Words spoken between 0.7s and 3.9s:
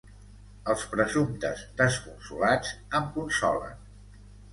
Els presumptes desconsolats em consolen.